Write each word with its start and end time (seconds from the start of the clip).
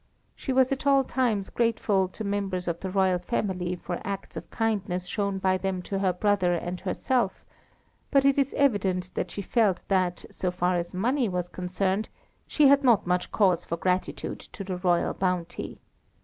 She 0.35 0.51
was 0.51 0.71
at 0.71 0.87
all 0.87 1.03
times 1.03 1.51
grateful 1.51 2.07
to 2.07 2.23
members 2.23 2.67
of 2.67 2.79
the 2.79 2.89
royal 2.89 3.19
family 3.19 3.75
for 3.75 4.01
acts 4.03 4.35
of 4.35 4.49
kindness 4.49 5.05
shown 5.05 5.37
by 5.37 5.59
them 5.59 5.83
to 5.83 5.99
her 5.99 6.11
brother 6.11 6.55
and 6.55 6.79
herself; 6.79 7.45
but 8.09 8.25
it 8.25 8.39
is 8.39 8.51
evident 8.57 9.11
that 9.13 9.29
she 9.29 9.43
felt 9.43 9.77
that, 9.89 10.25
so 10.31 10.49
far 10.49 10.73
as 10.75 10.95
money 10.95 11.29
was 11.29 11.47
concerned, 11.47 12.09
she 12.47 12.67
had 12.67 12.83
not 12.83 13.05
much 13.05 13.31
cause 13.31 13.63
for 13.63 13.77
gratitude 13.77 14.39
to 14.39 14.63
the 14.63 14.77
royal 14.77 15.13
bounty. 15.13 15.77